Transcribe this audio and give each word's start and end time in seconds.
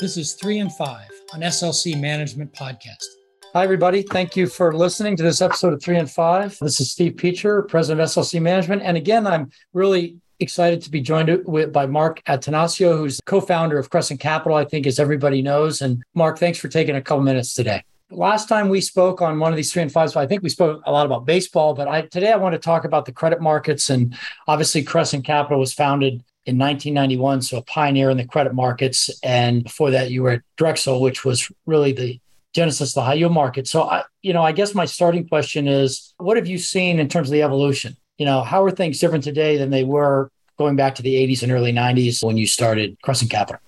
This 0.00 0.16
is 0.16 0.32
three 0.32 0.60
and 0.60 0.74
five 0.74 1.10
on 1.34 1.40
SLC 1.40 2.00
Management 2.00 2.54
Podcast. 2.54 3.04
Hi, 3.52 3.64
everybody. 3.64 4.00
Thank 4.00 4.34
you 4.34 4.46
for 4.46 4.74
listening 4.74 5.14
to 5.16 5.22
this 5.22 5.42
episode 5.42 5.74
of 5.74 5.82
Three 5.82 5.98
and 5.98 6.10
Five. 6.10 6.56
This 6.58 6.80
is 6.80 6.90
Steve 6.90 7.16
Peacher, 7.16 7.68
President 7.68 8.00
of 8.00 8.08
SLC 8.08 8.40
Management. 8.40 8.80
And 8.80 8.96
again, 8.96 9.26
I'm 9.26 9.50
really 9.74 10.16
excited 10.38 10.80
to 10.84 10.90
be 10.90 11.02
joined 11.02 11.44
with, 11.44 11.70
by 11.70 11.84
Mark 11.84 12.24
Attanasio, 12.24 12.96
who's 12.96 13.20
co 13.26 13.42
founder 13.42 13.78
of 13.78 13.90
Crescent 13.90 14.20
Capital, 14.20 14.56
I 14.56 14.64
think, 14.64 14.86
as 14.86 14.98
everybody 14.98 15.42
knows. 15.42 15.82
And 15.82 16.02
Mark, 16.14 16.38
thanks 16.38 16.58
for 16.58 16.68
taking 16.68 16.96
a 16.96 17.02
couple 17.02 17.22
minutes 17.22 17.52
today. 17.52 17.84
Last 18.10 18.48
time 18.48 18.70
we 18.70 18.80
spoke 18.80 19.20
on 19.20 19.38
one 19.38 19.52
of 19.52 19.56
these 19.58 19.70
three 19.70 19.82
and 19.82 19.92
fives, 19.92 20.16
I 20.16 20.26
think 20.26 20.42
we 20.42 20.48
spoke 20.48 20.80
a 20.86 20.90
lot 20.90 21.04
about 21.04 21.26
baseball, 21.26 21.74
but 21.74 21.88
I, 21.88 22.02
today 22.06 22.32
I 22.32 22.36
want 22.36 22.54
to 22.54 22.58
talk 22.58 22.86
about 22.86 23.04
the 23.04 23.12
credit 23.12 23.42
markets. 23.42 23.90
And 23.90 24.16
obviously, 24.48 24.82
Crescent 24.82 25.26
Capital 25.26 25.60
was 25.60 25.74
founded 25.74 26.24
in 26.46 26.58
1991, 26.58 27.42
so 27.42 27.58
a 27.58 27.62
pioneer 27.62 28.10
in 28.10 28.16
the 28.16 28.26
credit 28.26 28.54
markets. 28.54 29.10
And 29.22 29.64
before 29.64 29.90
that, 29.90 30.10
you 30.10 30.22
were 30.22 30.30
at 30.30 30.42
Drexel, 30.56 31.00
which 31.00 31.24
was 31.24 31.50
really 31.66 31.92
the 31.92 32.20
genesis 32.54 32.90
of 32.90 32.94
the 32.94 33.02
high 33.02 33.14
yield 33.14 33.32
market. 33.32 33.68
So, 33.68 33.82
I, 33.82 34.04
you 34.22 34.32
know, 34.32 34.42
I 34.42 34.52
guess 34.52 34.74
my 34.74 34.84
starting 34.84 35.28
question 35.28 35.68
is, 35.68 36.14
what 36.16 36.36
have 36.36 36.46
you 36.46 36.58
seen 36.58 36.98
in 36.98 37.08
terms 37.08 37.28
of 37.28 37.32
the 37.32 37.42
evolution? 37.42 37.96
You 38.18 38.26
know, 38.26 38.42
how 38.42 38.64
are 38.64 38.70
things 38.70 38.98
different 38.98 39.24
today 39.24 39.56
than 39.56 39.70
they 39.70 39.84
were 39.84 40.30
going 40.58 40.76
back 40.76 40.94
to 40.96 41.02
the 41.02 41.14
80s 41.14 41.42
and 41.42 41.52
early 41.52 41.72
90s 41.72 42.22
when 42.22 42.36
you 42.36 42.46
started 42.46 42.96
Crescent 43.02 43.30
Capital? 43.30 43.60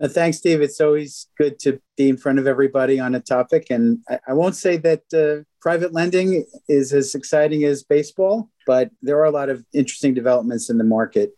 Uh, 0.00 0.08
thanks, 0.08 0.38
Steve. 0.38 0.60
It's 0.60 0.80
always 0.80 1.26
good 1.36 1.58
to 1.60 1.80
be 1.96 2.08
in 2.08 2.16
front 2.16 2.38
of 2.38 2.46
everybody 2.46 3.00
on 3.00 3.14
a 3.16 3.20
topic. 3.20 3.66
And 3.70 3.98
I, 4.08 4.18
I 4.28 4.32
won't 4.32 4.54
say 4.54 4.76
that 4.76 5.02
uh, 5.12 5.44
private 5.60 5.92
lending 5.92 6.44
is 6.68 6.92
as 6.92 7.14
exciting 7.14 7.64
as 7.64 7.82
baseball, 7.82 8.48
but 8.66 8.90
there 9.02 9.18
are 9.18 9.24
a 9.24 9.30
lot 9.30 9.48
of 9.48 9.64
interesting 9.72 10.14
developments 10.14 10.70
in 10.70 10.78
the 10.78 10.84
market. 10.84 11.36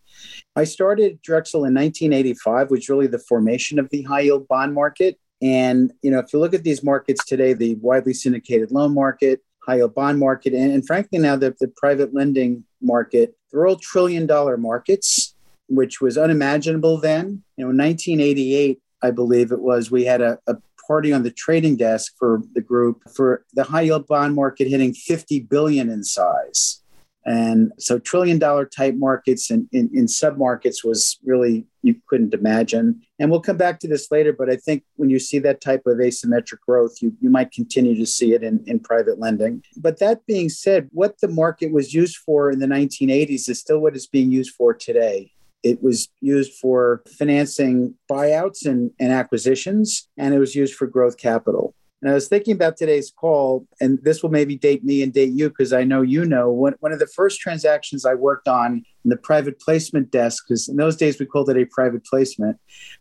I 0.56 0.64
started 0.64 1.20
Drexel 1.22 1.64
in 1.64 1.74
1985, 1.74 2.70
which 2.70 2.88
really 2.88 3.06
the 3.06 3.18
formation 3.18 3.78
of 3.78 3.88
the 3.90 4.02
high 4.02 4.20
yield 4.20 4.48
bond 4.48 4.74
market. 4.74 5.18
And 5.40 5.92
you 6.02 6.10
know, 6.10 6.18
if 6.18 6.32
you 6.32 6.38
look 6.38 6.54
at 6.54 6.64
these 6.64 6.82
markets 6.82 7.24
today, 7.24 7.52
the 7.52 7.76
widely 7.76 8.14
syndicated 8.14 8.70
loan 8.70 8.92
market, 8.92 9.40
high 9.64 9.76
yield 9.76 9.94
bond 9.94 10.18
market, 10.18 10.52
and, 10.52 10.72
and 10.72 10.86
frankly 10.86 11.18
now 11.18 11.36
the, 11.36 11.54
the 11.60 11.72
private 11.76 12.12
lending 12.12 12.64
market, 12.82 13.36
they're 13.50 13.66
all 13.66 13.76
trillion 13.76 14.26
dollar 14.26 14.56
markets, 14.56 15.34
which 15.68 16.00
was 16.00 16.18
unimaginable 16.18 16.98
then. 16.98 17.42
You 17.56 17.64
know, 17.64 17.70
in 17.70 17.78
1988, 17.78 18.80
I 19.02 19.10
believe 19.12 19.52
it 19.52 19.60
was, 19.60 19.90
we 19.90 20.04
had 20.04 20.20
a, 20.20 20.38
a 20.46 20.56
party 20.86 21.12
on 21.12 21.22
the 21.22 21.30
trading 21.30 21.76
desk 21.76 22.14
for 22.18 22.42
the 22.54 22.60
group 22.60 23.02
for 23.14 23.44
the 23.54 23.62
high 23.62 23.82
yield 23.82 24.08
bond 24.08 24.34
market 24.34 24.66
hitting 24.66 24.92
50 24.92 25.40
billion 25.40 25.88
in 25.88 26.02
size. 26.02 26.82
And 27.30 27.70
so 27.78 28.00
trillion 28.00 28.40
dollar 28.40 28.66
type 28.66 28.96
markets 28.96 29.52
and 29.52 29.68
in, 29.70 29.88
in 29.94 30.08
sub 30.08 30.36
markets 30.36 30.82
was 30.82 31.16
really, 31.24 31.64
you 31.82 31.94
couldn't 32.08 32.34
imagine. 32.34 33.02
And 33.20 33.30
we'll 33.30 33.40
come 33.40 33.56
back 33.56 33.78
to 33.80 33.88
this 33.88 34.10
later, 34.10 34.32
but 34.32 34.50
I 34.50 34.56
think 34.56 34.82
when 34.96 35.10
you 35.10 35.20
see 35.20 35.38
that 35.38 35.60
type 35.60 35.82
of 35.86 35.98
asymmetric 35.98 36.58
growth, 36.66 36.96
you, 37.00 37.16
you 37.20 37.30
might 37.30 37.52
continue 37.52 37.94
to 37.94 38.04
see 38.04 38.34
it 38.34 38.42
in, 38.42 38.64
in 38.66 38.80
private 38.80 39.20
lending. 39.20 39.62
But 39.76 40.00
that 40.00 40.26
being 40.26 40.48
said, 40.48 40.88
what 40.90 41.20
the 41.20 41.28
market 41.28 41.70
was 41.72 41.94
used 41.94 42.16
for 42.16 42.50
in 42.50 42.58
the 42.58 42.66
1980s 42.66 43.48
is 43.48 43.60
still 43.60 43.78
what 43.78 43.94
it's 43.94 44.08
being 44.08 44.32
used 44.32 44.56
for 44.56 44.74
today. 44.74 45.30
It 45.62 45.80
was 45.84 46.08
used 46.20 46.54
for 46.54 47.04
financing 47.16 47.94
buyouts 48.10 48.66
and, 48.66 48.90
and 48.98 49.12
acquisitions, 49.12 50.08
and 50.16 50.34
it 50.34 50.40
was 50.40 50.56
used 50.56 50.74
for 50.74 50.88
growth 50.88 51.16
capital. 51.16 51.76
And 52.00 52.10
I 52.10 52.14
was 52.14 52.28
thinking 52.28 52.54
about 52.54 52.76
today's 52.76 53.10
call, 53.10 53.66
and 53.80 53.98
this 54.02 54.22
will 54.22 54.30
maybe 54.30 54.56
date 54.56 54.82
me 54.84 55.02
and 55.02 55.12
date 55.12 55.32
you 55.32 55.50
because 55.50 55.72
I 55.72 55.84
know 55.84 56.00
you 56.00 56.24
know 56.24 56.50
one, 56.50 56.74
one 56.80 56.92
of 56.92 56.98
the 56.98 57.06
first 57.06 57.40
transactions 57.40 58.06
I 58.06 58.14
worked 58.14 58.48
on 58.48 58.84
in 59.04 59.10
the 59.10 59.16
private 59.16 59.60
placement 59.60 60.10
desk, 60.10 60.44
because 60.46 60.68
in 60.68 60.76
those 60.76 60.96
days 60.96 61.18
we 61.18 61.26
called 61.26 61.50
it 61.50 61.58
a 61.58 61.66
private 61.66 62.04
placement, 62.04 62.58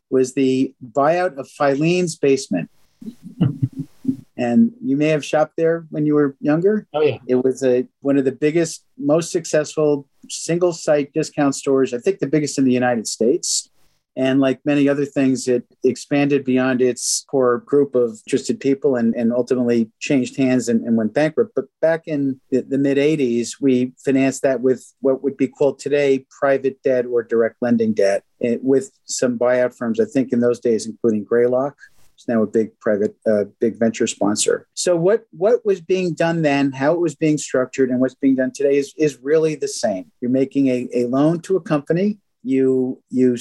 was 0.10 0.34
the 0.34 0.74
buyout 0.92 1.38
of 1.38 1.48
Filene's 1.48 2.18
basement. 2.18 2.70
and 4.38 4.74
you 4.84 4.96
may 4.96 5.08
have 5.08 5.24
shopped 5.24 5.54
there 5.58 5.86
when 5.90 6.06
you 6.06 6.16
were 6.16 6.36
younger. 6.40 6.88
Oh 6.94 7.02
yeah, 7.02 7.18
it 7.28 7.36
was 7.36 7.64
a 7.64 7.88
one 8.02 8.18
of 8.18 8.26
the 8.26 8.32
biggest, 8.32 8.86
most 8.98 9.32
successful 9.32 10.08
single 10.30 10.74
site 10.74 11.14
discount 11.14 11.56
stores. 11.56 11.94
I 11.94 12.00
think 12.00 12.20
the 12.20 12.28
biggest 12.28 12.58
in 12.58 12.66
the 12.66 12.74
United 12.74 13.08
States. 13.08 13.70
And 14.16 14.40
like 14.40 14.60
many 14.66 14.90
other 14.90 15.06
things, 15.06 15.48
it 15.48 15.64
expanded 15.84 16.44
beyond 16.44 16.82
its 16.82 17.26
core 17.30 17.60
group 17.60 17.96
of 17.96 18.20
interested 18.26 18.60
people 18.60 18.96
and, 18.96 19.16
and 19.16 19.32
ultimately 19.32 19.92
changed 20.00 20.36
hands 20.36 20.68
and, 20.68 20.84
and 20.86 20.98
went 20.98 21.14
bankrupt. 21.14 21.54
But 21.56 21.66
back 21.80 22.04
in 22.06 22.42
the, 22.52 22.62
the 22.62 22.78
mid 22.78 22.98
80s, 22.98 23.62
we 23.62 23.94
financed 24.04 24.42
that 24.42 24.62
with 24.62 24.94
what 25.02 25.24
would 25.24 25.38
be 25.38 25.48
called 25.48 25.80
today 25.80 26.26
private 26.38 26.82
debt 26.84 27.06
or 27.06 27.24
direct 27.24 27.58
lending 27.62 27.94
debt 27.94 28.24
eh, 28.42 28.58
with 28.62 28.92
some 29.06 29.38
buyout 29.38 29.76
firms, 29.78 30.00
I 30.00 30.06
think 30.06 30.34
in 30.34 30.42
those 30.42 30.60
days, 30.60 30.86
including 30.86 31.24
Greylock. 31.24 31.76
It's 32.20 32.28
now 32.28 32.44
a 32.44 32.48
big 32.48 32.78
private, 32.82 33.16
uh, 33.26 33.46
big 33.62 33.80
venture 33.80 34.06
sponsor. 34.06 34.68
So 34.74 34.98
what 34.98 35.24
what 35.32 35.66
was 35.66 35.80
being 35.80 36.14
done 36.14 36.42
then, 36.42 36.74
how 36.74 36.92
it 36.94 37.00
was 37.00 37.16
being 37.16 37.38
structured, 37.38 37.90
and 37.90 38.02
what's 38.02 38.16
being 38.16 38.36
done 38.36 38.52
today 38.54 38.76
is 38.76 38.94
is 38.98 39.18
really 39.22 39.56
the 39.56 39.70
same. 39.70 40.12
You're 40.20 40.30
making 40.30 40.68
a, 40.68 40.90
a 40.94 41.06
loan 41.06 41.40
to 41.44 41.56
a 41.56 41.62
company. 41.62 42.18
You 42.44 43.02
you 43.10 43.38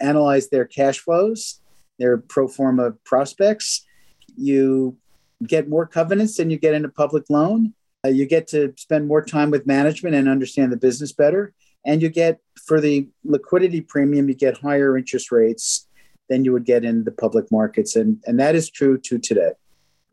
analyze 0.00 0.48
their 0.48 0.64
cash 0.64 0.98
flows, 0.98 1.60
their 1.98 2.18
pro 2.18 2.48
forma 2.48 2.92
prospects. 3.04 3.84
You 4.36 4.96
get 5.46 5.68
more 5.68 5.86
covenants 5.86 6.36
than 6.36 6.50
you 6.50 6.58
get 6.58 6.74
in 6.74 6.84
a 6.84 6.88
public 6.88 7.30
loan. 7.30 7.74
Uh, 8.04 8.08
you 8.08 8.26
get 8.26 8.46
to 8.48 8.72
spend 8.76 9.06
more 9.06 9.24
time 9.24 9.50
with 9.50 9.66
management 9.66 10.14
and 10.14 10.28
understand 10.28 10.72
the 10.72 10.76
business 10.76 11.12
better. 11.12 11.52
And 11.84 12.02
you 12.02 12.08
get, 12.08 12.40
for 12.66 12.80
the 12.80 13.08
liquidity 13.24 13.80
premium, 13.80 14.28
you 14.28 14.34
get 14.34 14.58
higher 14.58 14.96
interest 14.96 15.32
rates 15.32 15.86
than 16.28 16.44
you 16.44 16.52
would 16.52 16.64
get 16.64 16.84
in 16.84 17.04
the 17.04 17.10
public 17.10 17.50
markets. 17.50 17.96
And, 17.96 18.22
and 18.26 18.38
that 18.38 18.54
is 18.54 18.70
true 18.70 18.98
to 18.98 19.18
today. 19.18 19.52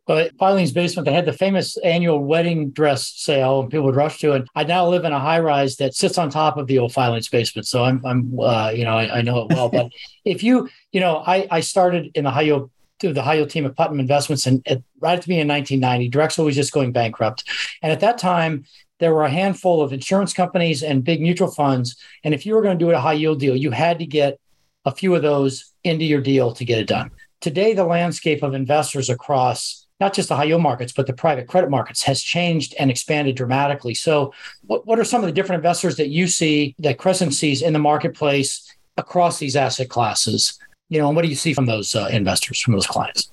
Well, 0.07 0.29
Filene's 0.39 0.71
basement, 0.71 1.05
they 1.05 1.13
had 1.13 1.25
the 1.25 1.33
famous 1.33 1.75
annual 1.77 2.23
wedding 2.23 2.69
dress 2.69 3.11
sale, 3.17 3.59
and 3.59 3.69
people 3.69 3.85
would 3.87 3.95
rush 3.95 4.19
to 4.19 4.33
it. 4.33 4.47
I 4.55 4.63
now 4.63 4.87
live 4.87 5.03
in 5.03 5.11
a 5.11 5.19
high 5.19 5.39
rise 5.39 5.75
that 5.77 5.95
sits 5.95 6.17
on 6.17 6.29
top 6.29 6.57
of 6.57 6.67
the 6.67 6.79
old 6.79 6.93
Filene's 6.93 7.27
basement, 7.27 7.67
so 7.67 7.83
I'm, 7.83 8.03
I'm, 8.05 8.39
uh, 8.39 8.69
you 8.69 8.85
know, 8.85 8.97
I, 8.97 9.17
I, 9.17 9.21
know 9.21 9.41
it 9.41 9.53
well. 9.53 9.67
But 9.67 9.91
if 10.25 10.43
you, 10.43 10.69
you 10.93 11.01
know, 11.01 11.17
I, 11.27 11.47
I 11.51 11.59
started 11.59 12.11
in 12.15 12.23
the 12.23 12.31
high 12.31 12.43
yield 12.43 12.71
to 12.99 13.11
the 13.11 13.21
high 13.21 13.35
yield 13.35 13.49
team 13.49 13.65
at 13.65 13.75
Putnam 13.75 13.99
Investments, 13.99 14.47
and 14.47 14.65
at, 14.65 14.81
right 15.01 15.13
at 15.13 15.23
the 15.23 15.27
beginning 15.27 15.41
in 15.41 15.47
1990, 15.49 16.09
Drexel 16.09 16.45
was 16.45 16.55
just 16.55 16.71
going 16.71 16.93
bankrupt, 16.93 17.43
and 17.81 17.91
at 17.91 17.99
that 17.99 18.17
time. 18.17 18.65
There 18.99 19.13
were 19.13 19.25
a 19.25 19.29
handful 19.29 19.83
of 19.83 19.93
insurance 19.93 20.33
companies 20.33 20.81
and 20.81 21.03
big 21.03 21.21
mutual 21.21 21.51
funds. 21.51 21.97
And 22.23 22.33
if 22.33 22.47
you 22.47 22.55
were 22.55 22.63
going 22.63 22.79
to 22.79 22.83
do 22.83 22.89
a 22.89 22.99
high 22.99 23.13
yield 23.13 23.39
deal, 23.39 23.55
you 23.55 23.69
had 23.69 23.99
to 23.99 24.07
get 24.07 24.39
a 24.85 24.91
few 24.91 25.13
of 25.13 25.21
those 25.21 25.71
into 25.83 26.03
your 26.03 26.19
deal 26.19 26.51
to 26.53 26.65
get 26.65 26.79
it 26.79 26.87
done. 26.87 27.11
Today, 27.39 27.75
the 27.75 27.85
landscape 27.85 28.41
of 28.41 28.55
investors 28.55 29.11
across 29.11 29.86
not 29.99 30.13
just 30.13 30.29
the 30.29 30.35
high 30.35 30.45
yield 30.45 30.61
markets, 30.61 30.91
but 30.91 31.07
the 31.07 31.13
private 31.13 31.47
credit 31.47 31.69
markets 31.69 32.03
has 32.03 32.21
changed 32.21 32.75
and 32.79 32.91
expanded 32.91 33.35
dramatically. 33.35 33.93
So, 33.93 34.33
what, 34.65 34.85
what 34.85 34.99
are 34.99 35.03
some 35.03 35.21
of 35.21 35.27
the 35.27 35.31
different 35.31 35.59
investors 35.59 35.97
that 35.97 36.09
you 36.09 36.27
see 36.27 36.75
that 36.79 36.97
Crescent 36.97 37.33
sees 37.33 37.61
in 37.61 37.73
the 37.73 37.79
marketplace 37.79 38.73
across 38.97 39.39
these 39.39 39.55
asset 39.55 39.89
classes? 39.89 40.59
You 40.89 40.99
know, 40.99 41.07
and 41.07 41.15
what 41.15 41.23
do 41.23 41.29
you 41.29 41.35
see 41.35 41.53
from 41.53 41.65
those 41.65 41.95
uh, 41.95 42.09
investors, 42.11 42.61
from 42.61 42.73
those 42.73 42.87
clients? 42.87 43.31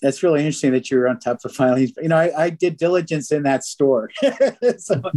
That's 0.00 0.22
really 0.22 0.40
interesting 0.40 0.72
that 0.72 0.90
you're 0.90 1.08
on 1.08 1.18
top 1.18 1.38
of 1.44 1.52
Filene's. 1.52 1.92
You 1.96 2.08
know, 2.08 2.16
I, 2.16 2.44
I 2.44 2.50
did 2.50 2.76
diligence 2.76 3.32
in 3.32 3.42
that 3.44 3.64
store. 3.64 4.10
so, 4.78 5.00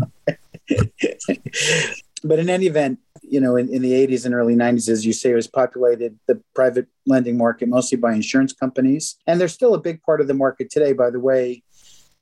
but 2.23 2.39
in 2.39 2.50
any 2.50 2.67
event, 2.67 3.00
you 3.29 3.40
know, 3.40 3.56
in, 3.56 3.69
in 3.73 3.81
the 3.81 3.91
80s 3.91 4.25
and 4.25 4.34
early 4.34 4.56
90s, 4.56 4.90
as 4.90 5.06
you 5.06 5.13
say, 5.13 5.31
it 5.31 5.35
was 5.35 5.47
populated 5.47 6.17
the 6.28 6.41
private 6.56 6.88
lending 7.06 7.38
market 7.38 7.69
mostly 7.69 7.97
by 7.97 8.13
insurance 8.13 8.53
companies. 8.53 9.17
And 9.28 9.40
they're 9.40 9.47
still 9.47 9.73
a 9.73 9.79
big 9.79 10.01
part 10.01 10.22
of 10.22 10.28
the 10.28 10.34
market 10.34 10.69
today, 10.69 10.94
by 10.94 11.09
the 11.09 11.19
way. 11.19 11.63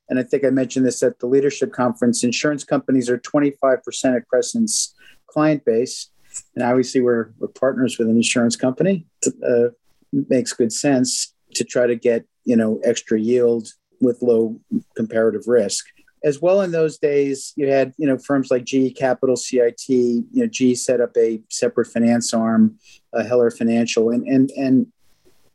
And 0.08 0.18
I 0.18 0.22
think 0.22 0.44
I 0.44 0.50
mentioned 0.50 0.86
this 0.86 1.02
at 1.02 1.18
the 1.18 1.26
leadership 1.26 1.72
conference. 1.72 2.24
Insurance 2.24 2.64
companies 2.64 3.10
are 3.10 3.18
25% 3.18 4.16
of 4.16 4.28
Crescent's 4.28 4.94
client 5.26 5.64
base. 5.64 6.10
And 6.54 6.64
obviously, 6.64 7.00
we're, 7.00 7.30
we're 7.38 7.48
partners 7.48 7.98
with 7.98 8.08
an 8.08 8.16
insurance 8.16 8.56
company. 8.56 9.06
It 9.22 9.34
uh, 9.46 9.70
makes 10.12 10.52
good 10.52 10.72
sense 10.72 11.34
to 11.54 11.64
try 11.64 11.86
to 11.86 11.96
get, 11.96 12.24
you 12.44 12.56
know, 12.56 12.80
extra 12.84 13.18
yield 13.20 13.68
with 14.00 14.22
low 14.22 14.60
comparative 14.96 15.46
risk 15.46 15.86
as 16.24 16.40
well 16.40 16.60
in 16.62 16.72
those 16.72 16.98
days 16.98 17.52
you 17.56 17.68
had 17.68 17.92
you 17.98 18.06
know 18.06 18.18
firms 18.18 18.50
like 18.50 18.64
GE 18.64 18.94
Capital, 18.96 19.36
CIT. 19.36 19.88
You 19.88 20.24
know, 20.32 20.46
GE 20.46 20.76
set 20.76 21.00
up 21.00 21.16
a 21.16 21.40
separate 21.48 21.86
finance 21.86 22.32
arm, 22.34 22.78
uh, 23.12 23.24
Heller 23.24 23.50
Financial, 23.50 24.10
and 24.10 24.26
and 24.26 24.50
and 24.56 24.86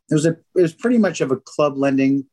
it 0.09 0.13
was 0.13 0.25
a 0.25 0.31
it 0.55 0.61
was 0.61 0.73
pretty 0.73 0.97
much 0.97 1.21
of 1.21 1.31
a 1.31 1.37
club 1.37 1.77
lending 1.77 2.25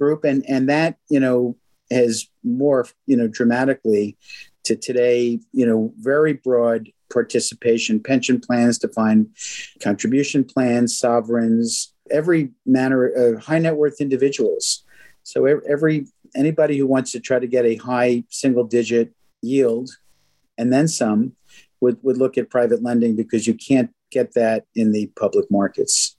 group, 0.00 0.24
and 0.24 0.44
and 0.48 0.68
that 0.68 0.96
you 1.08 1.20
know 1.20 1.56
has 1.90 2.26
morphed 2.46 2.94
you 3.06 3.16
know 3.16 3.28
dramatically 3.28 4.16
to 4.64 4.76
today. 4.76 5.40
You 5.52 5.66
know, 5.66 5.92
very 5.98 6.34
broad 6.34 6.90
participation, 7.12 8.02
pension 8.02 8.40
plans, 8.40 8.78
defined 8.78 9.28
contribution 9.80 10.44
plans, 10.44 10.98
sovereigns, 10.98 11.92
every 12.10 12.50
manner 12.66 13.06
of 13.06 13.44
high 13.44 13.58
net 13.58 13.76
worth 13.76 14.00
individuals. 14.00 14.84
So 15.24 15.44
every 15.46 16.06
anybody 16.34 16.78
who 16.78 16.86
wants 16.86 17.12
to 17.12 17.20
try 17.20 17.38
to 17.38 17.46
get 17.46 17.64
a 17.64 17.76
high 17.76 18.24
single 18.28 18.64
digit 18.64 19.12
yield 19.42 19.90
and 20.58 20.72
then 20.72 20.88
some 20.88 21.34
would, 21.80 21.98
would 22.02 22.16
look 22.16 22.38
at 22.38 22.50
private 22.50 22.82
lending 22.82 23.16
because 23.16 23.46
you 23.46 23.54
can't 23.54 23.90
get 24.10 24.34
that 24.34 24.64
in 24.74 24.92
the 24.92 25.06
public 25.16 25.50
markets. 25.50 26.16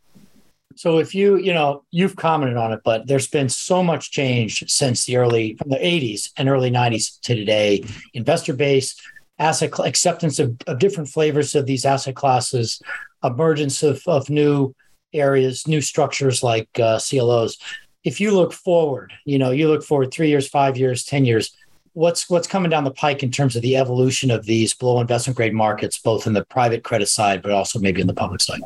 So 0.76 0.98
if 0.98 1.14
you, 1.14 1.38
you 1.38 1.54
know, 1.54 1.84
you've 1.92 2.16
commented 2.16 2.58
on 2.58 2.74
it, 2.74 2.82
but 2.84 3.08
there's 3.08 3.28
been 3.28 3.50
so 3.50 3.84
much 3.84 4.12
change 4.12 4.64
since 4.70 5.06
the 5.06 5.18
early 5.18 5.56
from 5.56 5.70
the 5.70 5.78
80s 5.78 6.32
and 6.38 6.50
early 6.50 6.72
90s 6.72 7.20
to 7.22 7.36
today. 7.36 7.86
Investor 8.14 8.54
base, 8.54 8.96
asset 9.38 9.72
acceptance 9.80 10.40
of, 10.40 10.58
of 10.66 10.80
different 10.80 11.10
flavors 11.10 11.54
of 11.54 11.68
these 11.68 11.86
asset 11.86 12.16
classes, 12.16 12.82
emergence 13.24 13.84
of, 13.84 14.02
of 14.08 14.30
new 14.30 14.74
areas, 15.14 15.68
new 15.68 15.82
structures 15.82 16.42
like 16.42 16.68
uh, 16.80 17.00
CLOs. 17.00 17.58
If 18.04 18.20
you 18.20 18.32
look 18.32 18.54
forward, 18.54 19.14
you 19.26 19.38
know, 19.38 19.52
you 19.52 19.68
look 19.68 19.84
forward 19.84 20.12
three 20.12 20.30
years, 20.30 20.48
five 20.48 20.78
years, 20.78 21.06
10 21.06 21.26
years, 21.26 21.56
what's 21.94 22.30
what's 22.30 22.48
coming 22.48 22.70
down 22.70 22.84
the 22.84 22.92
pike 22.92 23.24
in 23.24 23.32
terms 23.32 23.56
of 23.56 23.62
the 23.62 23.78
evolution 23.78 24.32
of 24.32 24.46
these 24.46 24.74
below 24.74 25.00
investment 25.00 25.38
grade 25.38 25.54
markets, 25.54 25.98
both 26.00 26.28
in 26.28 26.34
the 26.34 26.44
private 26.46 26.84
credit 26.84 27.08
side, 27.08 27.42
but 27.42 27.52
also 27.52 27.80
maybe 27.80 28.02
in 28.02 28.08
the 28.08 28.14
public 28.14 28.42
side? 28.42 28.62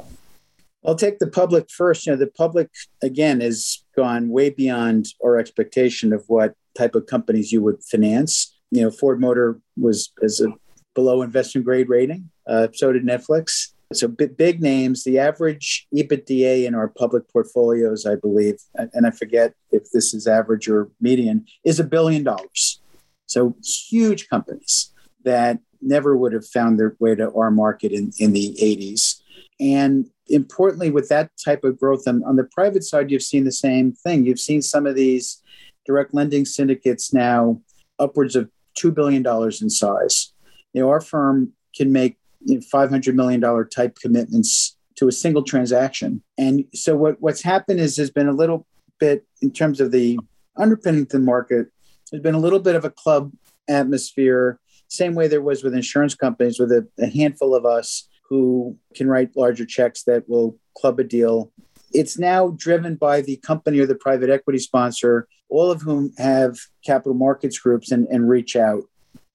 I'll 0.86 0.95
take 0.95 1.19
the 1.19 1.28
public 1.28 1.69
first. 1.69 2.06
You 2.06 2.13
know, 2.13 2.18
the 2.18 2.28
public 2.28 2.69
again 3.04 3.42
has 3.42 3.84
gone 3.95 4.30
way 4.30 4.50
beyond 4.50 5.07
our 5.24 5.38
expectation 5.38 6.13
of 6.13 6.24
what 6.28 6.54
type 6.78 6.95
of 6.95 7.06
companies 7.06 7.51
you 7.51 7.62
would 7.62 7.83
finance. 7.83 8.56
You 8.72 8.83
know, 8.83 8.92
Ford 8.92 9.19
Motor 9.19 9.60
was 9.75 10.10
as 10.24 10.40
a 10.40 10.48
below 10.95 11.22
investment 11.22 11.66
grade 11.66 11.90
rating. 11.90 12.30
Uh, 12.48 12.68
so 12.74 12.92
did 12.92 13.04
Netflix. 13.04 13.74
So 13.94 14.07
big, 14.07 14.36
big 14.36 14.62
names. 14.62 15.04
The 15.04 15.19
average 15.19 15.88
EBITDA 15.95 16.66
in 16.66 16.75
our 16.75 16.89
public 16.89 17.31
portfolios, 17.31 18.06
I 18.06 18.16
believe, 18.16 18.60
and 18.75 19.07
I 19.07 19.12
forget 19.12 19.54
if 19.72 19.92
this 19.92 20.13
is 20.13 20.28
average 20.28 20.68
or 20.68 20.89
median, 21.00 21.45
is 21.63 21.80
a 21.80 21.86
billion 21.86 22.24
dollars. 22.24 22.81
So 23.28 23.56
huge 23.63 24.28
companies 24.30 24.94
that 25.24 25.60
never 25.81 26.18
would 26.18 26.34
have 26.34 26.45
found 26.45 26.80
their 26.80 26.95
way 27.00 27.16
to 27.16 27.31
our 27.34 27.51
market 27.51 27.92
in, 27.92 28.12
in 28.19 28.34
the 28.34 28.57
80s. 28.62 29.22
And 29.60 30.07
importantly, 30.28 30.92
with 30.92 31.10
that 31.10 31.31
type 31.44 31.63
of 31.63 31.80
growth 31.80 32.07
on, 32.07 32.24
on 32.25 32.36
the 32.36 32.44
private 32.44 32.83
side, 32.83 33.10
you've 33.10 33.24
seen 33.24 33.44
the 33.44 33.51
same 33.51 33.94
thing. 33.94 34.25
You've 34.25 34.40
seen 34.40 34.62
some 34.62 34.86
of 34.86 34.95
these 34.95 35.42
direct 35.86 36.13
lending 36.13 36.45
syndicates 36.45 37.13
now 37.13 37.62
upwards 38.00 38.36
of 38.36 38.50
$2 38.78 38.94
billion 38.94 39.25
in 39.25 39.69
size. 39.69 40.33
You 40.74 40.81
know, 40.81 40.90
our 40.90 41.01
firm 41.01 41.54
can 41.75 41.92
make 41.92 42.18
$500 42.48 43.14
million 43.14 43.70
type 43.70 43.98
commitments 44.00 44.76
to 44.98 45.08
a 45.08 45.12
single 45.12 45.44
transaction. 45.44 46.24
And 46.38 46.66
so 46.74 46.96
what, 46.96 47.22
what's 47.22 47.44
happened 47.44 47.80
is 47.80 47.96
there's 47.96 48.10
been 48.10 48.28
a 48.28 48.34
little 48.34 48.66
bit 49.00 49.26
in 49.42 49.52
terms 49.52 49.80
of 49.80 49.92
the 49.92 50.20
underpinning 50.58 51.06
the 51.06 51.20
market, 51.20 51.68
there's 52.12 52.24
been 52.24 52.36
a 52.36 52.40
little 52.40 52.60
bit 52.60 52.76
of 52.76 52.84
a 52.84 52.90
club 52.90 53.32
atmosphere, 53.68 54.60
same 54.88 55.14
way 55.14 55.28
there 55.28 55.42
was 55.42 55.64
with 55.64 55.76
insurance 55.76 56.16
companies, 56.16 56.60
with 56.60 56.72
a, 56.72 56.88
a 57.00 57.08
handful 57.08 57.54
of 57.54 57.66
us 57.66 58.08
who 58.30 58.78
can 58.96 59.08
write 59.08 59.36
larger 59.36 59.66
checks 59.66 60.04
that 60.04 60.28
will 60.28 60.58
club 60.78 61.00
a 61.00 61.04
deal. 61.04 61.52
It's 61.94 62.18
now 62.18 62.50
driven 62.50 62.96
by 62.96 63.22
the 63.22 63.38
company 63.38 63.80
or 63.80 63.86
the 63.86 63.96
private 63.96 64.30
equity 64.30 64.60
sponsor, 64.60 65.28
all 65.50 65.72
of 65.72 65.82
whom 65.82 66.14
have 66.18 66.58
capital 66.86 67.14
markets 67.14 67.60
groups 67.60 67.92
and, 67.92 68.08
and 68.08 68.28
reach 68.28 68.56
out 68.56 68.84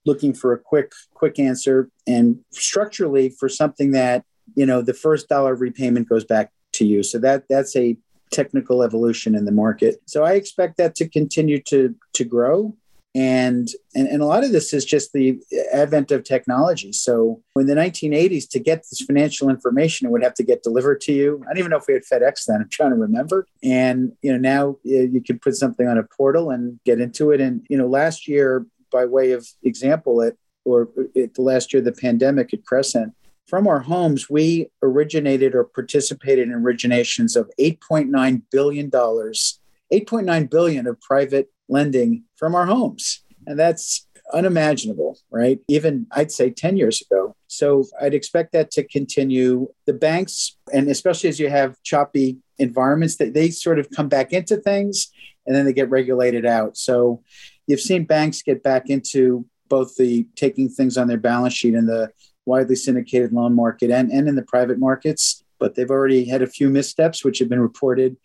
looking 0.04 0.34
for 0.34 0.52
a 0.52 0.58
quick 0.58 0.92
quick 1.14 1.38
answer. 1.38 1.88
And 2.06 2.40
structurally 2.50 3.30
for 3.30 3.48
something 3.48 3.92
that 3.92 4.24
you 4.54 4.66
know 4.66 4.82
the 4.82 4.94
first 4.94 5.28
dollar 5.28 5.54
repayment 5.54 6.08
goes 6.08 6.24
back 6.24 6.52
to 6.74 6.86
you. 6.86 7.02
So 7.02 7.18
that 7.18 7.44
that's 7.48 7.76
a 7.76 7.96
technical 8.30 8.82
evolution 8.82 9.34
in 9.34 9.44
the 9.44 9.52
market. 9.52 9.96
So 10.06 10.24
i 10.24 10.32
expect 10.32 10.78
that 10.78 10.94
to 10.96 11.08
continue 11.08 11.60
to 11.68 11.94
to 12.14 12.24
grow. 12.24 12.74
And, 13.14 13.68
and 13.94 14.08
and 14.08 14.22
a 14.22 14.24
lot 14.24 14.42
of 14.42 14.52
this 14.52 14.72
is 14.72 14.86
just 14.86 15.12
the 15.12 15.38
advent 15.70 16.10
of 16.10 16.24
technology. 16.24 16.94
So 16.94 17.42
in 17.56 17.66
the 17.66 17.74
1980s 17.74 18.48
to 18.48 18.58
get 18.58 18.86
this 18.90 19.02
financial 19.02 19.50
information 19.50 20.06
it 20.06 20.10
would 20.10 20.22
have 20.22 20.32
to 20.34 20.42
get 20.42 20.62
delivered 20.62 21.02
to 21.02 21.12
you. 21.12 21.42
I 21.44 21.48
don't 21.48 21.58
even 21.58 21.70
know 21.70 21.76
if 21.76 21.84
we 21.86 21.94
had 21.94 22.04
fedex 22.10 22.46
then 22.46 22.62
i'm 22.62 22.70
trying 22.70 22.90
to 22.90 22.96
remember. 22.96 23.46
And 23.62 24.12
you 24.22 24.32
know 24.32 24.38
now 24.38 24.76
you 24.82 25.22
can 25.24 25.38
put 25.38 25.56
something 25.56 25.86
on 25.86 25.98
a 25.98 26.04
portal 26.04 26.50
and 26.50 26.80
get 26.86 27.00
into 27.00 27.32
it. 27.32 27.40
And 27.42 27.66
you 27.68 27.76
know 27.76 27.86
last 27.86 28.26
year 28.26 28.66
by 28.92 29.04
way 29.04 29.32
of 29.32 29.46
example 29.62 30.22
at 30.22 30.34
or 30.64 30.88
at 31.16 31.34
the 31.34 31.42
last 31.42 31.72
year 31.72 31.82
the 31.82 31.92
pandemic 31.92 32.54
at 32.54 32.64
crescent 32.64 33.12
from 33.48 33.66
our 33.66 33.80
homes 33.80 34.30
we 34.30 34.70
originated 34.82 35.54
or 35.54 35.64
participated 35.64 36.48
in 36.48 36.54
originations 36.54 37.34
of 37.34 37.50
8.9 37.58 38.42
billion 38.50 38.88
dollars 38.88 39.60
8.9 39.92 40.50
billion 40.50 40.86
of 40.86 41.00
private 41.00 41.48
lending 41.68 42.24
from 42.36 42.54
our 42.54 42.66
homes. 42.66 43.22
And 43.46 43.58
that's 43.58 44.06
unimaginable, 44.32 45.18
right? 45.30 45.60
Even 45.68 46.06
I'd 46.12 46.32
say 46.32 46.50
10 46.50 46.76
years 46.76 47.02
ago. 47.02 47.36
So 47.48 47.84
I'd 48.00 48.14
expect 48.14 48.52
that 48.52 48.70
to 48.72 48.84
continue. 48.84 49.68
The 49.86 49.92
banks, 49.92 50.56
and 50.72 50.88
especially 50.88 51.28
as 51.28 51.38
you 51.38 51.50
have 51.50 51.76
choppy 51.82 52.38
environments, 52.58 53.16
that 53.16 53.34
they 53.34 53.50
sort 53.50 53.78
of 53.78 53.90
come 53.90 54.08
back 54.08 54.32
into 54.32 54.56
things 54.56 55.10
and 55.46 55.54
then 55.54 55.66
they 55.66 55.72
get 55.74 55.90
regulated 55.90 56.46
out. 56.46 56.76
So 56.76 57.22
you've 57.66 57.80
seen 57.80 58.04
banks 58.04 58.42
get 58.42 58.62
back 58.62 58.88
into 58.88 59.46
both 59.68 59.96
the 59.96 60.26
taking 60.36 60.68
things 60.68 60.96
on 60.96 61.08
their 61.08 61.18
balance 61.18 61.54
sheet 61.54 61.74
in 61.74 61.86
the 61.86 62.10
widely 62.44 62.76
syndicated 62.76 63.32
loan 63.32 63.54
market 63.54 63.90
and, 63.90 64.10
and 64.10 64.28
in 64.28 64.34
the 64.34 64.42
private 64.42 64.78
markets, 64.78 65.44
but 65.58 65.74
they've 65.74 65.90
already 65.90 66.24
had 66.24 66.42
a 66.42 66.46
few 66.46 66.68
missteps, 66.68 67.24
which 67.24 67.38
have 67.38 67.48
been 67.48 67.60
reported 67.60 68.16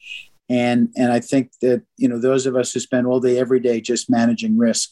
and 0.49 0.89
and 0.95 1.11
i 1.11 1.19
think 1.19 1.51
that 1.61 1.83
you 1.97 2.07
know 2.07 2.19
those 2.19 2.45
of 2.45 2.55
us 2.55 2.71
who 2.71 2.79
spend 2.79 3.05
all 3.05 3.19
day 3.19 3.37
every 3.37 3.59
day 3.59 3.81
just 3.81 4.09
managing 4.09 4.57
risk 4.57 4.91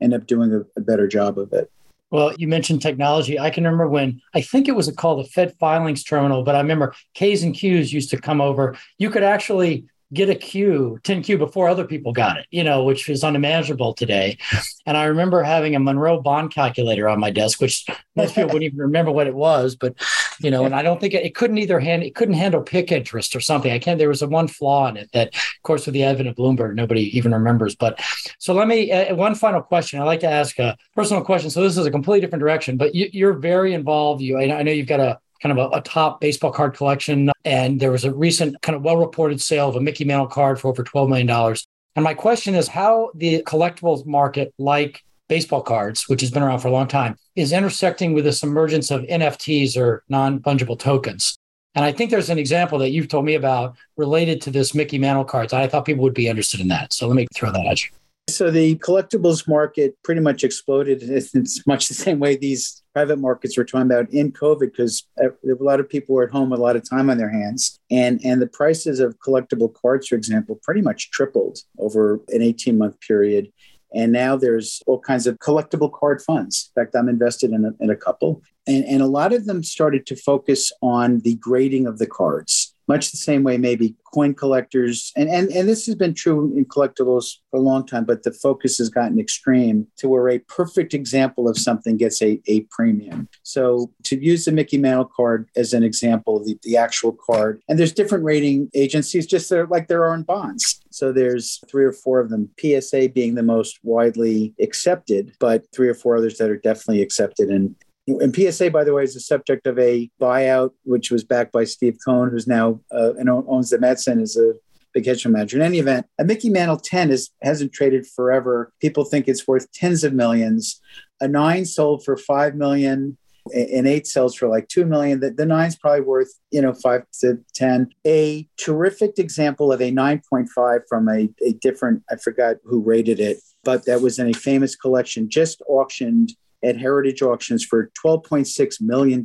end 0.00 0.14
up 0.14 0.26
doing 0.26 0.52
a, 0.52 0.60
a 0.76 0.82
better 0.82 1.06
job 1.06 1.38
of 1.38 1.52
it 1.52 1.70
well, 2.10 2.32
you 2.38 2.48
mentioned 2.48 2.80
technology. 2.80 3.38
I 3.38 3.50
can 3.50 3.64
remember 3.64 3.86
when 3.86 4.22
I 4.34 4.40
think 4.40 4.66
it 4.66 4.74
was 4.74 4.90
called 4.92 5.22
the 5.22 5.28
Fed 5.28 5.54
Filings 5.60 6.02
Terminal, 6.02 6.42
but 6.42 6.54
I 6.54 6.60
remember 6.60 6.94
K's 7.12 7.42
and 7.42 7.54
Q's 7.54 7.92
used 7.92 8.08
to 8.08 8.16
come 8.18 8.40
over. 8.40 8.78
You 8.96 9.10
could 9.10 9.22
actually 9.22 9.84
get 10.12 10.30
a 10.30 10.34
Q, 10.34 10.98
10Q 11.02 11.38
before 11.38 11.68
other 11.68 11.84
people 11.84 12.12
got 12.12 12.38
it, 12.38 12.46
you 12.50 12.64
know, 12.64 12.84
which 12.84 13.08
is 13.08 13.22
unimaginable 13.22 13.92
today. 13.92 14.38
And 14.86 14.96
I 14.96 15.04
remember 15.04 15.42
having 15.42 15.76
a 15.76 15.80
Monroe 15.80 16.20
bond 16.20 16.52
calculator 16.52 17.08
on 17.08 17.20
my 17.20 17.30
desk, 17.30 17.60
which 17.60 17.84
most 18.16 18.34
people 18.34 18.48
wouldn't 18.48 18.64
even 18.64 18.78
remember 18.78 19.10
what 19.10 19.26
it 19.26 19.34
was, 19.34 19.76
but 19.76 19.94
you 20.40 20.50
know, 20.50 20.64
and 20.64 20.74
I 20.74 20.82
don't 20.82 21.00
think 21.00 21.14
it, 21.14 21.24
it, 21.24 21.34
couldn't 21.34 21.58
either 21.58 21.80
hand 21.80 22.04
it 22.04 22.14
couldn't 22.14 22.34
handle 22.34 22.62
PIK 22.62 22.92
interest 22.92 23.34
or 23.34 23.40
something. 23.40 23.72
I 23.72 23.78
can't. 23.78 23.98
There 23.98 24.08
was 24.08 24.22
a 24.22 24.28
one 24.28 24.48
flaw 24.48 24.88
in 24.88 24.96
it 24.96 25.10
that, 25.12 25.34
of 25.34 25.62
course, 25.62 25.84
with 25.84 25.94
the 25.94 26.04
advent 26.04 26.28
of 26.28 26.36
Bloomberg, 26.36 26.74
nobody 26.74 27.16
even 27.16 27.32
remembers. 27.32 27.74
But 27.74 28.00
so 28.38 28.54
let 28.54 28.68
me 28.68 28.90
uh, 28.92 29.14
one 29.14 29.34
final 29.34 29.60
question. 29.60 30.00
I 30.00 30.04
like 30.04 30.20
to 30.20 30.30
ask 30.30 30.58
a 30.58 30.76
personal 30.94 31.24
question. 31.24 31.50
So 31.50 31.62
this 31.62 31.76
is 31.76 31.86
a 31.86 31.90
completely 31.90 32.20
different 32.20 32.40
direction, 32.40 32.76
but 32.76 32.94
you, 32.94 33.28
are 33.28 33.34
very 33.34 33.74
involved. 33.74 34.22
You, 34.22 34.38
I 34.38 34.62
know 34.62 34.72
you've 34.72 34.86
got 34.86 35.00
a 35.00 35.18
kind 35.42 35.58
of 35.58 35.72
a, 35.72 35.76
a, 35.76 35.80
top 35.80 36.20
baseball 36.20 36.52
card 36.52 36.74
collection. 36.74 37.30
And 37.44 37.80
there 37.80 37.92
was 37.92 38.04
a 38.04 38.12
recent 38.12 38.60
kind 38.62 38.76
of 38.76 38.82
well 38.82 38.96
reported 38.96 39.40
sale 39.40 39.68
of 39.68 39.76
a 39.76 39.80
Mickey 39.80 40.04
Mantle 40.04 40.26
card 40.26 40.60
for 40.60 40.68
over 40.68 40.82
$12 40.82 41.08
million. 41.08 41.56
And 41.96 42.04
my 42.04 42.14
question 42.14 42.54
is 42.54 42.68
how 42.68 43.10
the 43.14 43.42
collectibles 43.44 44.06
market, 44.06 44.52
like 44.58 45.02
baseball 45.28 45.62
cards, 45.62 46.08
which 46.08 46.20
has 46.20 46.30
been 46.30 46.42
around 46.42 46.60
for 46.60 46.68
a 46.68 46.72
long 46.72 46.88
time, 46.88 47.16
is 47.36 47.52
intersecting 47.52 48.14
with 48.14 48.24
this 48.24 48.42
emergence 48.42 48.90
of 48.90 49.02
NFTs 49.02 49.76
or 49.76 50.04
non 50.08 50.40
fungible 50.40 50.78
tokens. 50.78 51.36
And 51.74 51.84
I 51.84 51.92
think 51.92 52.10
there's 52.10 52.30
an 52.30 52.38
example 52.38 52.78
that 52.78 52.90
you've 52.90 53.08
told 53.08 53.24
me 53.24 53.34
about 53.34 53.76
related 53.96 54.40
to 54.42 54.50
this 54.50 54.74
Mickey 54.74 54.98
Mantle 54.98 55.24
cards. 55.24 55.52
I 55.52 55.68
thought 55.68 55.84
people 55.84 56.02
would 56.02 56.14
be 56.14 56.26
interested 56.26 56.60
in 56.60 56.68
that. 56.68 56.92
So 56.92 57.06
let 57.06 57.14
me 57.14 57.26
throw 57.34 57.52
that 57.52 57.66
at 57.66 57.84
you. 57.84 57.90
So 58.28 58.50
the 58.50 58.76
collectibles 58.76 59.48
market 59.48 59.96
pretty 60.04 60.20
much 60.20 60.44
exploded. 60.44 61.02
It's 61.02 61.66
much 61.66 61.88
the 61.88 61.94
same 61.94 62.18
way 62.18 62.36
these 62.36 62.82
private 62.92 63.18
markets 63.18 63.56
were 63.56 63.64
talking 63.64 63.86
about 63.86 64.10
in 64.10 64.32
COVID 64.32 64.72
because 64.72 65.06
uh, 65.22 65.30
a 65.30 65.64
lot 65.64 65.80
of 65.80 65.88
people 65.88 66.14
were 66.14 66.24
at 66.24 66.30
home 66.30 66.50
with 66.50 66.60
a 66.60 66.62
lot 66.62 66.76
of 66.76 66.88
time 66.88 67.08
on 67.08 67.16
their 67.16 67.30
hands, 67.30 67.80
and 67.90 68.20
and 68.22 68.42
the 68.42 68.46
prices 68.46 69.00
of 69.00 69.18
collectible 69.18 69.72
cards, 69.72 70.08
for 70.08 70.14
example, 70.14 70.60
pretty 70.62 70.82
much 70.82 71.10
tripled 71.10 71.58
over 71.78 72.20
an 72.28 72.42
18 72.42 72.76
month 72.76 73.00
period. 73.00 73.50
And 73.94 74.12
now 74.12 74.36
there's 74.36 74.82
all 74.86 75.00
kinds 75.00 75.26
of 75.26 75.38
collectible 75.38 75.90
card 75.90 76.20
funds. 76.20 76.70
In 76.76 76.82
fact, 76.84 76.94
I'm 76.94 77.08
invested 77.08 77.52
in 77.52 77.64
a, 77.64 77.72
in 77.80 77.88
a 77.88 77.96
couple. 77.96 78.42
And, 78.66 78.84
and 78.84 79.00
a 79.00 79.06
lot 79.06 79.32
of 79.32 79.46
them 79.46 79.62
started 79.62 80.04
to 80.08 80.16
focus 80.16 80.70
on 80.82 81.20
the 81.20 81.36
grading 81.36 81.86
of 81.86 81.96
the 81.96 82.06
cards 82.06 82.74
much 82.88 83.10
the 83.10 83.16
same 83.16 83.42
way 83.42 83.58
maybe 83.58 83.94
coin 84.12 84.34
collectors 84.34 85.12
and, 85.16 85.28
and 85.28 85.50
and 85.50 85.68
this 85.68 85.86
has 85.86 85.94
been 85.94 86.14
true 86.14 86.52
in 86.56 86.64
collectibles 86.64 87.36
for 87.50 87.58
a 87.58 87.62
long 87.62 87.86
time 87.86 88.04
but 88.04 88.22
the 88.22 88.32
focus 88.32 88.78
has 88.78 88.88
gotten 88.88 89.20
extreme 89.20 89.86
to 89.96 90.08
where 90.08 90.28
a 90.28 90.38
perfect 90.40 90.94
example 90.94 91.48
of 91.48 91.58
something 91.58 91.96
gets 91.96 92.22
a, 92.22 92.40
a 92.46 92.60
premium. 92.70 93.28
So 93.42 93.92
to 94.04 94.22
use 94.22 94.44
the 94.44 94.52
mickey 94.52 94.78
mantle 94.78 95.10
card 95.14 95.48
as 95.56 95.72
an 95.72 95.82
example 95.82 96.42
the, 96.44 96.58
the 96.62 96.76
actual 96.76 97.12
card 97.12 97.62
and 97.68 97.78
there's 97.78 97.92
different 97.92 98.24
rating 98.24 98.70
agencies 98.74 99.26
just 99.26 99.50
like 99.50 99.88
there 99.88 100.04
are 100.04 100.14
in 100.14 100.22
bonds. 100.22 100.80
So 100.90 101.12
there's 101.12 101.60
three 101.70 101.84
or 101.84 101.92
four 101.92 102.18
of 102.20 102.30
them 102.30 102.50
psa 102.58 103.08
being 103.08 103.34
the 103.34 103.42
most 103.42 103.78
widely 103.82 104.54
accepted 104.60 105.32
but 105.38 105.64
three 105.74 105.88
or 105.88 105.94
four 105.94 106.16
others 106.16 106.38
that 106.38 106.50
are 106.50 106.56
definitely 106.56 107.02
accepted 107.02 107.48
and 107.48 107.74
and 108.08 108.34
PSA, 108.34 108.70
by 108.70 108.84
the 108.84 108.94
way, 108.94 109.02
is 109.04 109.14
the 109.14 109.20
subject 109.20 109.66
of 109.66 109.78
a 109.78 110.10
buyout, 110.20 110.70
which 110.84 111.10
was 111.10 111.24
backed 111.24 111.52
by 111.52 111.64
Steve 111.64 111.98
Cohen, 112.04 112.30
who's 112.30 112.46
now 112.46 112.80
uh, 112.92 113.14
and 113.14 113.28
owns 113.28 113.70
the 113.70 113.78
Mets 113.78 114.06
and 114.06 114.20
is 114.20 114.36
a 114.36 114.54
big 114.94 115.06
hedge 115.06 115.22
fund 115.22 115.34
manager. 115.34 115.58
In 115.58 115.62
any 115.62 115.78
event, 115.78 116.06
a 116.18 116.24
Mickey 116.24 116.48
Mantle 116.48 116.78
10 116.78 117.10
is, 117.10 117.30
hasn't 117.42 117.72
traded 117.72 118.06
forever. 118.06 118.72
People 118.80 119.04
think 119.04 119.28
it's 119.28 119.46
worth 119.46 119.70
tens 119.72 120.04
of 120.04 120.14
millions. 120.14 120.80
A 121.20 121.28
nine 121.28 121.64
sold 121.64 122.04
for 122.04 122.16
five 122.16 122.54
million. 122.54 123.18
an 123.52 123.86
eight 123.86 124.06
sells 124.06 124.34
for 124.34 124.48
like 124.48 124.68
two 124.68 124.86
million. 124.86 125.20
The, 125.20 125.30
the 125.30 125.46
nine's 125.46 125.76
probably 125.76 126.02
worth, 126.02 126.32
you 126.50 126.62
know, 126.62 126.72
five 126.74 127.02
to 127.20 127.38
10. 127.54 127.90
A 128.06 128.48
terrific 128.56 129.18
example 129.18 129.72
of 129.72 129.80
a 129.80 129.90
9.5 129.90 130.80
from 130.88 131.08
a, 131.08 131.28
a 131.44 131.52
different, 131.60 132.02
I 132.10 132.16
forgot 132.16 132.56
who 132.64 132.80
rated 132.80 133.20
it, 133.20 133.38
but 133.64 133.84
that 133.86 134.00
was 134.00 134.18
in 134.18 134.28
a 134.28 134.34
famous 134.34 134.76
collection 134.76 135.28
just 135.28 135.62
auctioned 135.68 136.32
at 136.64 136.76
Heritage 136.76 137.22
Auctions 137.22 137.64
for 137.64 137.90
$12.6 138.04 138.80
million. 138.80 139.24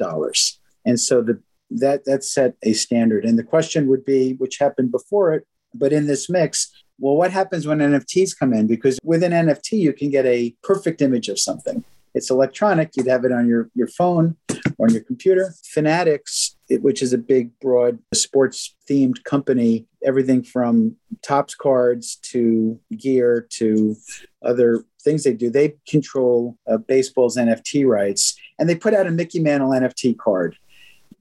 And 0.86 1.00
so 1.00 1.22
the 1.22 1.42
that 1.70 2.06
that 2.06 2.24
set 2.24 2.56
a 2.64 2.74
standard. 2.74 3.26
And 3.26 3.38
the 3.38 3.44
question 3.44 3.88
would 3.88 4.06
be, 4.06 4.34
which 4.34 4.60
happened 4.60 4.92
before 4.92 5.34
it, 5.34 5.48
but 5.74 5.92
in 5.92 6.08
this 6.08 6.30
mix, 6.30 6.72
well, 7.00 7.16
what 7.16 7.32
happens 7.32 7.66
when 7.66 7.80
NFTs 7.80 8.38
come 8.38 8.54
in? 8.54 8.68
Because 8.68 9.00
with 9.04 9.24
an 9.24 9.32
NFT, 9.32 9.80
you 9.80 9.94
can 9.94 10.10
get 10.10 10.26
a 10.26 10.56
perfect 10.64 11.02
image 11.02 11.30
of 11.30 11.40
something. 11.40 11.84
It's 12.14 12.30
electronic. 12.30 12.92
You'd 12.96 13.08
have 13.08 13.26
it 13.26 13.32
on 13.32 13.48
your, 13.48 13.70
your 13.74 13.88
phone 13.88 14.38
or 14.78 14.88
on 14.88 14.94
your 14.94 15.04
computer. 15.04 15.54
Fanatics, 15.66 16.53
which 16.70 17.02
is 17.02 17.14
a 17.14 17.18
big, 17.18 17.58
broad 17.60 18.00
sports 18.14 18.76
themed 18.90 19.24
company, 19.24 19.86
everything 20.04 20.44
from 20.44 20.96
Topps 21.22 21.56
cards 21.56 22.16
to 22.18 22.80
gear 22.98 23.48
to 23.52 23.96
other 24.44 24.86
things 25.02 25.24
they 25.24 25.34
do, 25.34 25.50
they 25.50 25.76
control 25.88 26.58
uh, 26.68 26.78
baseball's 26.78 27.38
NFT 27.38 27.86
rights. 27.86 28.36
And 28.58 28.70
they 28.70 28.76
put 28.76 28.94
out 28.94 29.08
a 29.08 29.12
Mickey 29.12 29.40
Mantle 29.40 29.72
NFT 29.72 30.18
card. 30.18 30.58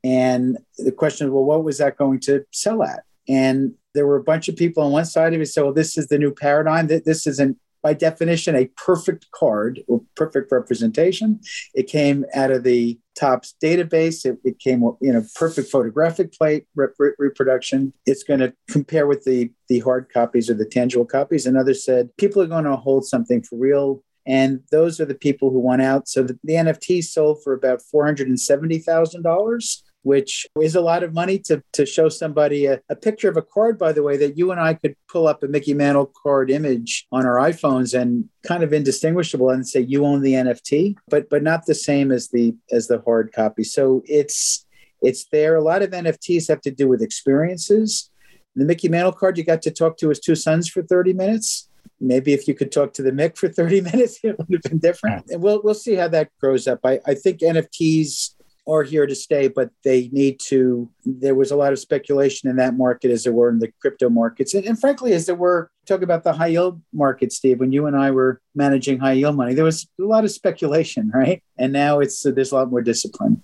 And 0.04 0.58
the 0.78 0.92
question 0.92 1.26
is, 1.26 1.32
well, 1.32 1.44
what 1.44 1.64
was 1.64 1.78
that 1.78 1.96
going 1.96 2.20
to 2.20 2.44
sell 2.52 2.82
at? 2.82 3.04
And 3.28 3.74
there 3.94 4.06
were 4.06 4.16
a 4.16 4.22
bunch 4.22 4.48
of 4.48 4.56
people 4.56 4.82
on 4.82 4.92
one 4.92 5.04
side 5.04 5.34
of 5.34 5.40
it 5.40 5.46
said, 5.46 5.62
well, 5.62 5.72
this 5.72 5.96
is 5.96 6.08
the 6.08 6.18
new 6.18 6.32
paradigm. 6.32 6.88
This 6.88 7.26
isn't 7.26 7.58
by 7.82 7.94
definition, 7.94 8.54
a 8.54 8.66
perfect 8.76 9.30
card 9.32 9.80
or 9.88 10.02
perfect 10.14 10.52
representation. 10.52 11.40
It 11.74 11.88
came 11.88 12.24
out 12.34 12.50
of 12.50 12.62
the 12.62 12.98
Topps 13.18 13.54
database. 13.62 14.24
It, 14.24 14.38
it 14.44 14.58
came 14.58 14.82
in 15.00 15.16
a 15.16 15.22
perfect 15.34 15.70
photographic 15.70 16.32
plate 16.32 16.66
re- 16.74 16.88
re- 16.98 17.12
reproduction. 17.18 17.92
It's 18.06 18.22
going 18.22 18.40
to 18.40 18.54
compare 18.68 19.06
with 19.06 19.24
the, 19.24 19.50
the 19.68 19.80
hard 19.80 20.10
copies 20.12 20.48
or 20.48 20.54
the 20.54 20.64
tangible 20.64 21.04
copies. 21.04 21.44
Another 21.44 21.74
said 21.74 22.16
people 22.16 22.40
are 22.40 22.46
going 22.46 22.64
to 22.64 22.76
hold 22.76 23.04
something 23.04 23.42
for 23.42 23.58
real. 23.58 24.02
And 24.24 24.60
those 24.70 25.00
are 25.00 25.04
the 25.04 25.16
people 25.16 25.50
who 25.50 25.58
won 25.58 25.80
out. 25.80 26.08
So 26.08 26.22
the, 26.22 26.38
the 26.44 26.54
NFT 26.54 27.02
sold 27.02 27.42
for 27.42 27.52
about 27.52 27.82
$470,000 27.92 29.82
which 30.02 30.46
is 30.60 30.74
a 30.74 30.80
lot 30.80 31.02
of 31.02 31.14
money 31.14 31.38
to, 31.38 31.62
to 31.72 31.86
show 31.86 32.08
somebody 32.08 32.66
a, 32.66 32.80
a, 32.88 32.96
picture 32.96 33.28
of 33.28 33.36
a 33.36 33.42
card, 33.42 33.78
by 33.78 33.92
the 33.92 34.02
way, 34.02 34.16
that 34.16 34.36
you 34.36 34.50
and 34.50 34.60
I 34.60 34.74
could 34.74 34.96
pull 35.08 35.26
up 35.26 35.42
a 35.42 35.48
Mickey 35.48 35.74
Mantle 35.74 36.12
card 36.22 36.50
image 36.50 37.06
on 37.12 37.24
our 37.24 37.36
iPhones 37.36 37.98
and 37.98 38.28
kind 38.46 38.62
of 38.62 38.72
indistinguishable 38.72 39.50
and 39.50 39.66
say 39.66 39.80
you 39.80 40.04
own 40.04 40.22
the 40.22 40.34
NFT, 40.34 40.96
but 41.08 41.30
but 41.30 41.42
not 41.42 41.66
the 41.66 41.74
same 41.74 42.10
as 42.10 42.28
the 42.28 42.54
as 42.70 42.88
the 42.88 43.00
hard 43.00 43.32
copy. 43.32 43.64
So 43.64 44.02
it's 44.06 44.66
it's 45.00 45.26
there. 45.32 45.56
A 45.56 45.62
lot 45.62 45.82
of 45.82 45.90
NFTs 45.90 46.48
have 46.48 46.60
to 46.62 46.70
do 46.70 46.88
with 46.88 47.02
experiences. 47.02 48.10
The 48.54 48.64
Mickey 48.64 48.88
Mantle 48.88 49.12
card, 49.12 49.38
you 49.38 49.44
got 49.44 49.62
to 49.62 49.70
talk 49.70 49.96
to 49.98 50.10
his 50.10 50.20
two 50.20 50.34
sons 50.34 50.68
for 50.68 50.82
30 50.82 51.14
minutes 51.14 51.68
maybe 52.02 52.32
if 52.32 52.48
you 52.48 52.54
could 52.54 52.72
talk 52.72 52.92
to 52.92 53.02
the 53.02 53.12
Mick 53.12 53.38
for 53.38 53.48
30 53.48 53.80
minutes, 53.92 54.18
it 54.24 54.36
would 54.36 54.48
have 54.50 54.62
been 54.62 54.78
different. 54.78 55.30
And 55.30 55.40
we'll 55.40 55.62
we'll 55.62 55.74
see 55.74 55.94
how 55.94 56.08
that 56.08 56.30
grows 56.40 56.66
up. 56.66 56.80
I, 56.84 57.00
I 57.06 57.14
think 57.14 57.40
NFTs 57.40 58.34
are 58.66 58.82
here 58.82 59.06
to 59.06 59.14
stay, 59.14 59.48
but 59.48 59.70
they 59.84 60.08
need 60.12 60.38
to. 60.48 60.88
There 61.04 61.34
was 61.34 61.50
a 61.50 61.56
lot 61.56 61.72
of 61.72 61.78
speculation 61.78 62.48
in 62.48 62.56
that 62.56 62.76
market 62.76 63.10
as 63.10 63.24
there 63.24 63.32
were 63.32 63.48
in 63.48 63.58
the 63.58 63.72
crypto 63.80 64.08
markets. 64.08 64.54
And, 64.54 64.64
and 64.64 64.78
frankly, 64.78 65.12
as 65.12 65.26
there 65.26 65.34
were, 65.34 65.70
talk 65.86 66.02
about 66.02 66.24
the 66.24 66.32
high 66.32 66.48
yield 66.48 66.80
market, 66.92 67.32
Steve, 67.32 67.60
when 67.60 67.72
you 67.72 67.86
and 67.86 67.96
I 67.96 68.10
were 68.10 68.40
managing 68.54 68.98
high 68.98 69.12
yield 69.12 69.36
money, 69.36 69.54
there 69.54 69.64
was 69.64 69.88
a 70.00 70.04
lot 70.04 70.24
of 70.24 70.30
speculation, 70.30 71.10
right? 71.14 71.42
And 71.58 71.72
now 71.72 72.00
it's 72.00 72.24
uh, 72.24 72.30
there's 72.30 72.52
a 72.52 72.56
lot 72.56 72.70
more 72.70 72.82
discipline. 72.82 73.42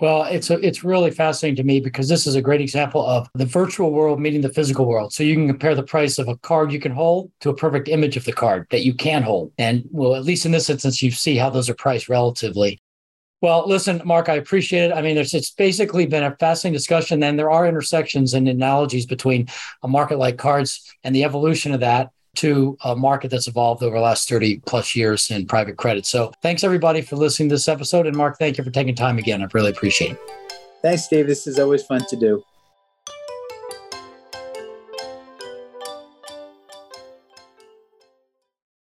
Well, 0.00 0.24
it's 0.24 0.50
a, 0.50 0.58
it's 0.66 0.82
really 0.82 1.10
fascinating 1.10 1.56
to 1.56 1.62
me 1.62 1.80
because 1.80 2.08
this 2.08 2.26
is 2.26 2.34
a 2.34 2.42
great 2.42 2.60
example 2.60 3.06
of 3.06 3.28
the 3.34 3.46
virtual 3.46 3.92
world 3.92 4.20
meeting 4.20 4.40
the 4.40 4.48
physical 4.48 4.86
world. 4.86 5.12
So 5.12 5.22
you 5.22 5.34
can 5.34 5.46
compare 5.46 5.74
the 5.74 5.82
price 5.82 6.18
of 6.18 6.28
a 6.28 6.36
card 6.38 6.72
you 6.72 6.80
can 6.80 6.92
hold 6.92 7.30
to 7.40 7.50
a 7.50 7.54
perfect 7.54 7.88
image 7.88 8.16
of 8.16 8.24
the 8.24 8.32
card 8.32 8.66
that 8.70 8.84
you 8.84 8.94
can 8.94 9.22
hold. 9.22 9.52
And 9.58 9.84
well, 9.92 10.16
at 10.16 10.24
least 10.24 10.44
in 10.44 10.52
this 10.52 10.70
instance, 10.70 11.02
you 11.02 11.10
see 11.10 11.36
how 11.36 11.50
those 11.50 11.70
are 11.70 11.74
priced 11.74 12.08
relatively. 12.08 12.80
Well, 13.42 13.66
listen, 13.66 14.02
Mark, 14.04 14.28
I 14.28 14.34
appreciate 14.34 14.90
it. 14.90 14.92
I 14.92 15.00
mean, 15.00 15.16
it's 15.16 15.50
basically 15.52 16.06
been 16.06 16.24
a 16.24 16.36
fascinating 16.36 16.76
discussion, 16.76 17.22
and 17.22 17.38
there 17.38 17.50
are 17.50 17.66
intersections 17.66 18.34
and 18.34 18.46
analogies 18.48 19.06
between 19.06 19.48
a 19.82 19.88
market 19.88 20.18
like 20.18 20.36
cards 20.36 20.92
and 21.04 21.14
the 21.14 21.24
evolution 21.24 21.72
of 21.72 21.80
that 21.80 22.10
to 22.36 22.76
a 22.84 22.94
market 22.94 23.30
that's 23.30 23.48
evolved 23.48 23.82
over 23.82 23.96
the 23.96 24.02
last 24.02 24.28
30 24.28 24.60
plus 24.66 24.94
years 24.94 25.30
in 25.30 25.46
private 25.46 25.76
credit. 25.76 26.06
So 26.06 26.32
thanks 26.42 26.62
everybody 26.62 27.00
for 27.00 27.16
listening 27.16 27.48
to 27.48 27.54
this 27.54 27.66
episode. 27.66 28.06
And 28.06 28.16
Mark, 28.16 28.38
thank 28.38 28.58
you 28.58 28.62
for 28.62 28.70
taking 28.70 28.94
time 28.94 29.18
again. 29.18 29.42
I 29.42 29.48
really 29.52 29.70
appreciate 29.70 30.12
it. 30.12 30.18
Thanks, 30.82 31.08
Dave. 31.08 31.26
This 31.26 31.46
is 31.46 31.58
always 31.58 31.82
fun 31.82 32.06
to 32.08 32.16
do. 32.16 32.44